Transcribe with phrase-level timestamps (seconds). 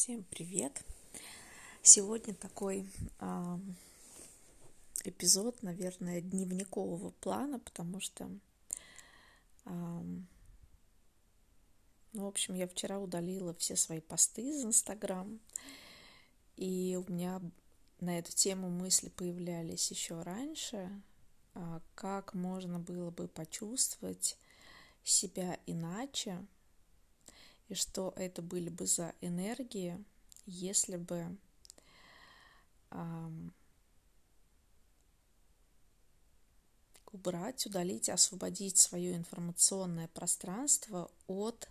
[0.00, 0.84] Всем привет!
[1.82, 2.88] Сегодня такой
[3.18, 3.58] э,
[5.02, 8.30] эпизод, наверное, дневникового плана, потому что,
[9.64, 10.24] э, ну,
[12.12, 15.40] в общем, я вчера удалила все свои посты из Инстаграм,
[16.54, 17.42] и у меня
[17.98, 21.02] на эту тему мысли появлялись еще раньше,
[21.56, 24.38] э, как можно было бы почувствовать
[25.02, 26.46] себя иначе,
[27.68, 30.02] и что это были бы за энергии,
[30.46, 31.36] если бы
[32.90, 33.54] эм,
[37.12, 41.68] убрать, удалить, освободить свое информационное пространство от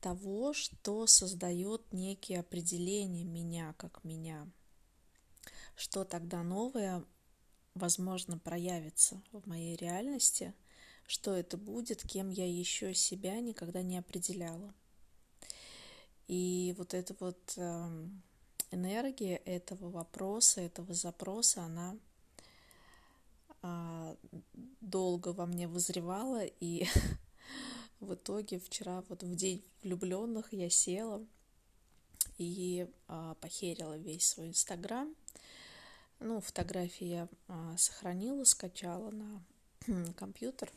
[0.00, 4.48] того, что создает некие определения меня как меня,
[5.76, 7.04] что тогда новое,
[7.74, 10.54] возможно, проявится в моей реальности,
[11.06, 14.74] что это будет, кем я еще себя никогда не определяла.
[16.30, 18.22] И вот эта вот эм,
[18.70, 21.96] энергия этого вопроса, этого запроса, она
[23.62, 24.16] а,
[24.80, 26.86] долго во мне вызревала, и
[27.98, 31.26] в итоге вчера вот в день влюбленных я села
[32.38, 35.12] и а, похерила весь свой инстаграм.
[36.20, 39.42] Ну, фотографии я а, сохранила, скачала на
[40.14, 40.70] компьютер.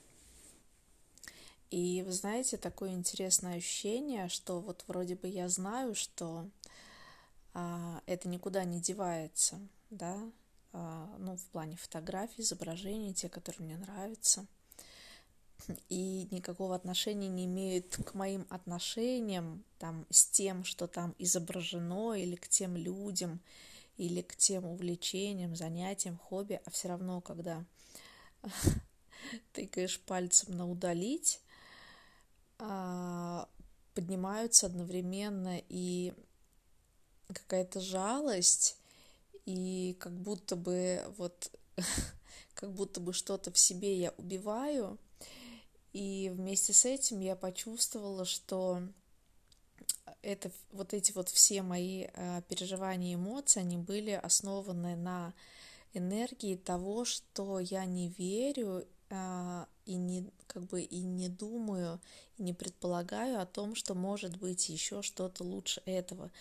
[1.74, 6.48] И вы знаете, такое интересное ощущение, что вот вроде бы я знаю, что
[7.56, 10.20] а, это никуда не девается, да,
[10.72, 14.46] а, ну, в плане фотографий, изображений, те, которые мне нравятся,
[15.90, 22.36] и никакого отношения не имеют к моим отношениям там с тем, что там изображено, или
[22.36, 23.42] к тем людям,
[23.98, 27.66] или к тем увлечениям, занятиям, хобби, а все равно, когда
[29.54, 31.40] тыкаешь пальцем на удалить,
[33.94, 36.14] поднимаются одновременно и
[37.28, 38.78] какая-то жалость,
[39.46, 41.52] и как будто бы вот
[42.54, 44.98] как будто бы что-то в себе я убиваю,
[45.94, 48.82] и вместе с этим я почувствовала, что
[50.22, 55.34] это вот эти вот все мои э, переживания и эмоции, они были основаны на
[55.94, 59.03] энергии того, что я не верю а,
[59.86, 62.00] и не как бы и не думаю,
[62.38, 66.32] и не предполагаю о том, что может быть еще что-то лучше этого.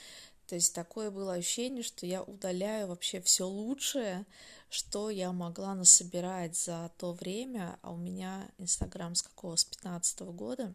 [0.47, 4.27] То есть такое было ощущение, что я удаляю вообще все лучшее,
[4.69, 10.21] что я могла насобирать за то время, а у меня Инстаграм с какого, с 15
[10.21, 10.75] -го года,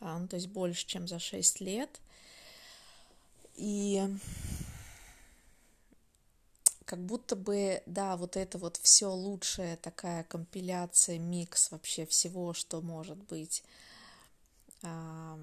[0.00, 2.00] а, ну, то есть больше, чем за 6 лет.
[3.54, 4.02] И
[6.86, 12.80] как будто бы, да, вот это вот все лучшая такая компиляция, микс вообще всего, что
[12.80, 13.64] может быть
[14.82, 15.38] э,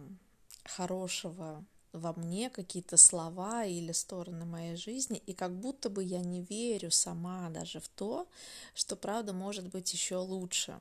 [0.64, 6.42] хорошего во мне, какие-то слова или стороны моей жизни, и как будто бы я не
[6.44, 8.28] верю сама даже в то,
[8.74, 10.80] что правда может быть еще лучше.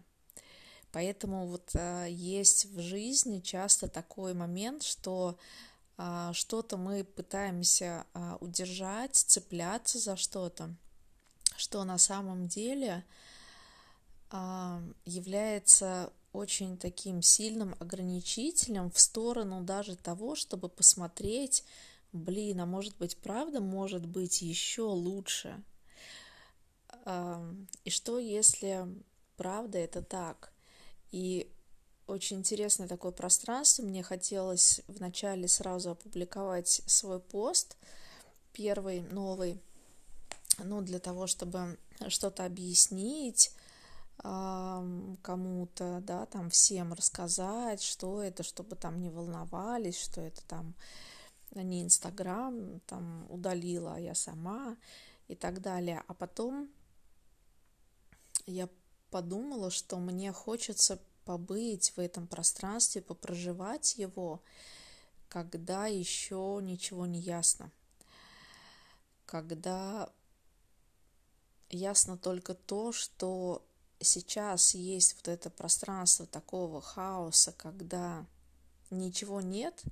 [0.92, 5.36] Поэтому вот э, есть в жизни часто такой момент, что а,
[6.32, 10.74] что-то мы пытаемся а, удержать, цепляться за что-то,
[11.56, 13.04] что на самом деле
[14.30, 21.64] а, является очень таким сильным ограничителем в сторону даже того, чтобы посмотреть,
[22.12, 25.62] блин, а может быть правда, может быть еще лучше.
[27.84, 28.86] И что если
[29.36, 30.52] правда это так?
[31.10, 31.52] И
[32.06, 33.82] очень интересное такое пространство.
[33.82, 37.76] Мне хотелось вначале сразу опубликовать свой пост,
[38.52, 39.60] первый, новый,
[40.58, 43.54] ну, для того, чтобы что-то объяснить
[44.18, 50.74] кому-то, да, там всем рассказать, что это, чтобы там не волновались, что это там
[51.54, 54.76] не Инстаграм, там удалила я сама
[55.28, 56.04] и так далее.
[56.06, 56.70] А потом
[58.46, 58.68] я
[59.10, 64.42] подумала, что мне хочется побыть в этом пространстве, попроживать его,
[65.28, 67.70] когда еще ничего не ясно,
[69.26, 70.10] когда
[71.70, 73.64] ясно только то, что
[74.00, 78.26] сейчас есть вот это пространство такого хаоса, когда
[78.90, 79.82] ничего нет,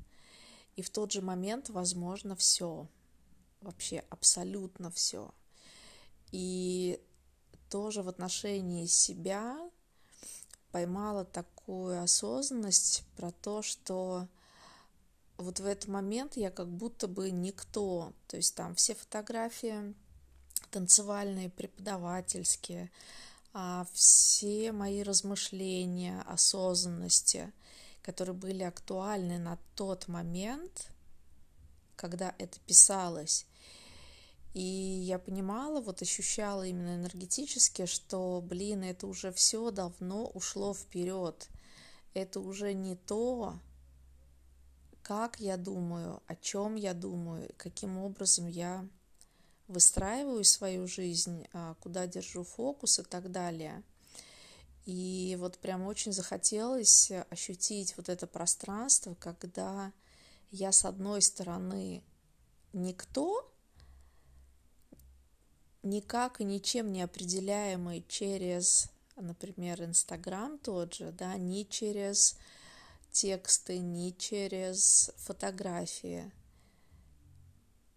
[0.76, 2.86] и в тот же момент возможно все,
[3.60, 5.32] вообще абсолютно все.
[6.32, 7.00] И
[7.68, 9.69] тоже в отношении себя
[10.72, 14.28] поймала такую осознанность про то, что
[15.36, 18.12] вот в этот момент я как будто бы никто.
[18.28, 19.94] То есть там все фотографии
[20.70, 22.90] танцевальные, преподавательские,
[23.52, 27.52] а все мои размышления, осознанности,
[28.02, 30.90] которые были актуальны на тот момент,
[31.96, 33.46] когда это писалось.
[34.52, 41.48] И я понимала, вот ощущала именно энергетически, что, блин, это уже все давно ушло вперед.
[42.14, 43.54] Это уже не то,
[45.02, 48.88] как я думаю, о чем я думаю, каким образом я
[49.68, 53.84] выстраиваю свою жизнь, а, куда держу фокус и так далее.
[54.84, 59.92] И вот прям очень захотелось ощутить вот это пространство, когда
[60.50, 62.02] я с одной стороны
[62.72, 63.48] никто,
[65.82, 72.36] никак и ничем не определяемый через, например, Инстаграм тот же, да, ни через
[73.12, 76.30] тексты, ни через фотографии.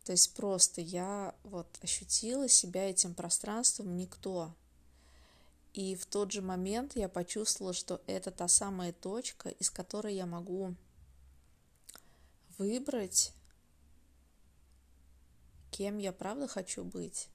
[0.03, 4.53] То есть просто я вот ощутила себя этим пространством никто.
[5.73, 10.25] И в тот же момент я почувствовала, что это та самая точка, из которой я
[10.25, 10.75] могу
[12.57, 13.33] выбрать,
[15.71, 17.29] кем я правда хочу быть.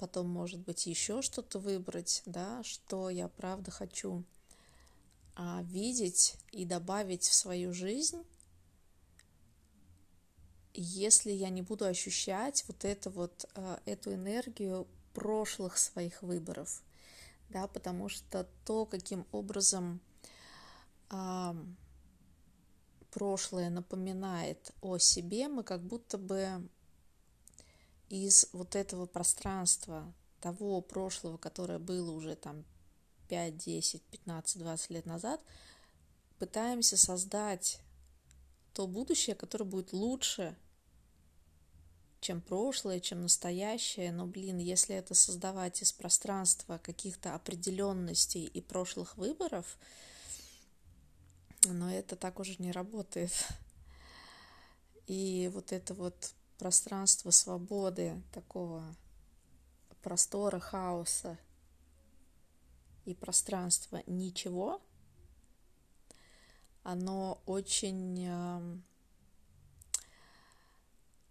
[0.00, 4.24] Потом, может быть, еще что-то выбрать, да, что я правда хочу
[5.36, 8.24] а, видеть и добавить в свою жизнь,
[10.72, 16.82] если я не буду ощущать вот это вот а, эту энергию прошлых своих выборов,
[17.50, 20.00] да, потому что то, каким образом
[21.10, 21.54] а,
[23.10, 26.66] прошлое напоминает о себе, мы как будто бы
[28.10, 32.64] из вот этого пространства, того прошлого, которое было уже там
[33.28, 35.40] 5, 10, 15, 20 лет назад,
[36.38, 37.80] пытаемся создать
[38.74, 40.56] то будущее, которое будет лучше,
[42.20, 44.12] чем прошлое, чем настоящее.
[44.12, 49.78] Но, блин, если это создавать из пространства каких-то определенностей и прошлых выборов,
[51.64, 53.32] но это так уже не работает.
[55.06, 58.84] И вот это вот пространство свободы, такого
[60.02, 61.38] простора, хаоса
[63.06, 64.82] и пространства ничего,
[66.82, 68.84] оно очень эм,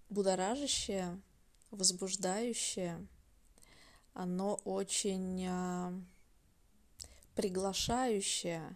[0.09, 1.21] будоражащее,
[1.69, 3.07] возбуждающее,
[4.15, 6.07] оно очень эм,
[7.35, 8.75] приглашающее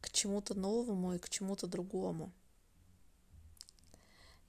[0.00, 2.32] к чему-то новому и к чему-то другому.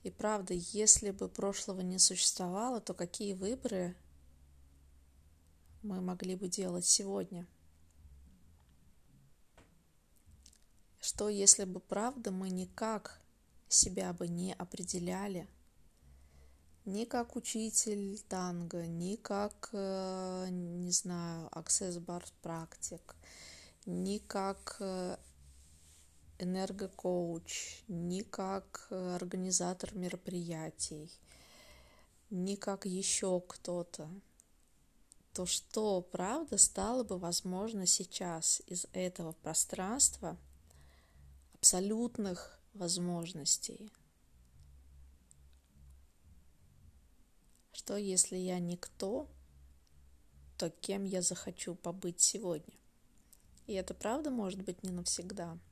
[0.04, 3.96] И правда, если бы прошлого не существовало, то какие выборы
[5.82, 7.46] мы могли бы делать сегодня?
[11.00, 13.18] Что если бы правда мы никак
[13.68, 15.48] себя бы не определяли,
[16.84, 23.16] ни как учитель танго, ни как, э, не знаю, access bar практик,
[23.86, 25.16] ни как э,
[26.38, 31.10] энергокоуч, ни как организатор мероприятий,
[32.30, 34.08] ни как еще кто-то,
[35.32, 40.36] то что, правда, стало бы возможно сейчас из этого пространства
[41.54, 43.90] абсолютных возможностей?
[47.72, 49.28] Что, если я никто,
[50.56, 52.74] то кем я захочу побыть сегодня?
[53.66, 55.58] И это правда может быть не навсегда–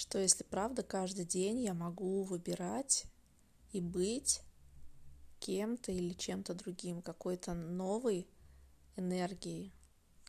[0.00, 3.04] что если правда каждый день я могу выбирать
[3.70, 4.40] и быть
[5.40, 8.26] кем-то или чем-то другим, какой-то новой
[8.96, 9.74] энергией,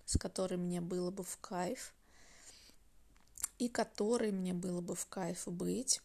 [0.04, 1.94] с которой мне было бы в кайф,
[3.60, 6.02] и которой мне было бы в кайф быть,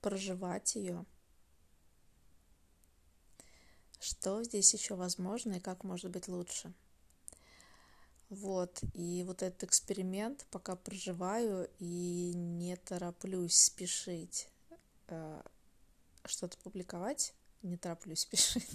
[0.00, 1.04] проживать ее.
[3.98, 6.72] Что здесь еще возможно и как может быть лучше?
[8.30, 14.48] Вот, и вот этот эксперимент пока проживаю и не тороплюсь спешить
[15.08, 15.42] э,
[16.24, 18.68] что-то публиковать, не тороплюсь спешить,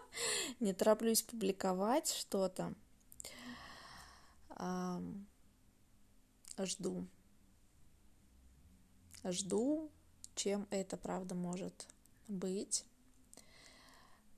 [0.60, 2.74] не тороплюсь публиковать что-то,
[6.64, 7.06] жду,
[9.24, 9.90] жду,
[10.34, 11.86] чем это правда может
[12.28, 12.84] быть,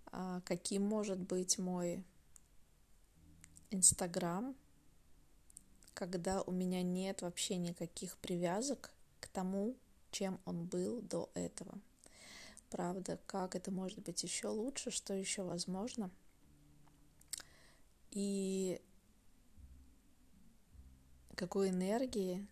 [0.06, 2.04] а, каким может быть мой
[3.70, 4.56] Инстаграм,
[5.92, 9.76] когда у меня нет вообще никаких привязок к тому,
[10.10, 11.78] чем он был до этого.
[12.70, 16.10] Правда, как это может быть еще лучше, что еще возможно.
[18.10, 18.80] И
[21.34, 22.46] какой энергии,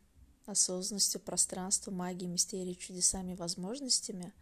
[0.44, 4.34] осознанностью, пространства, магией, мистерией, чудесами, возможностями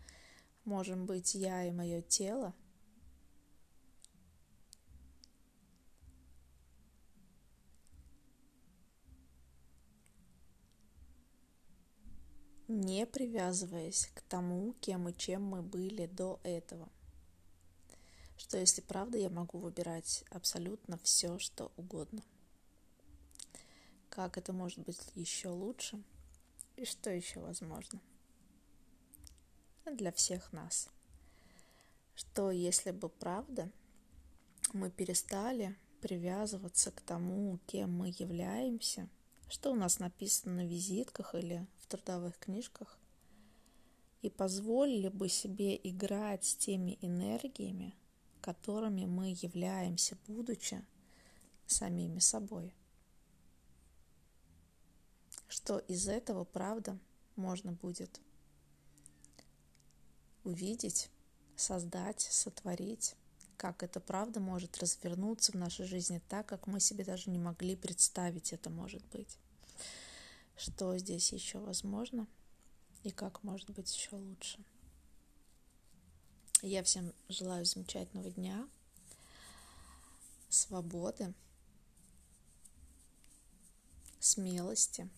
[0.64, 2.52] можем быть я и мое тело–
[12.74, 16.88] не привязываясь к тому, кем и чем мы были до этого.
[18.36, 22.22] Что если правда, я могу выбирать абсолютно все, что угодно.
[24.08, 26.02] Как это может быть еще лучше?
[26.76, 28.00] И что еще возможно?
[29.86, 30.88] Для всех нас.
[32.14, 33.70] Что если бы правда
[34.72, 39.08] мы перестали привязываться к тому, кем мы являемся,
[39.54, 42.98] что у нас написано на визитках или в трудовых книжках,
[44.20, 47.94] и позволили бы себе играть с теми энергиями,
[48.40, 50.84] которыми мы являемся, будучи
[51.68, 52.74] самими собой.
[55.46, 56.98] Что из этого, правда,
[57.36, 58.20] можно будет
[60.42, 61.10] увидеть,
[61.54, 63.14] создать, сотворить
[63.56, 67.76] как это правда может развернуться в нашей жизни так, как мы себе даже не могли
[67.76, 69.38] представить это может быть.
[70.56, 72.26] Что здесь еще возможно
[73.02, 74.64] и как может быть еще лучше.
[76.62, 78.68] Я всем желаю замечательного дня,
[80.48, 81.34] свободы,
[84.20, 85.08] смелости,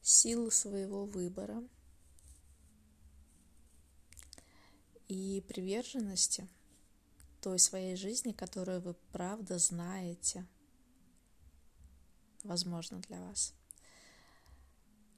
[0.00, 1.62] силы своего выбора–
[5.08, 6.46] и приверженности
[7.40, 10.46] той своей жизни, которую вы правда знаете,
[12.48, 13.54] возможно, для вас.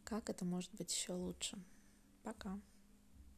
[0.04, 1.56] Как это может быть еще лучше?
[2.22, 2.58] Пока.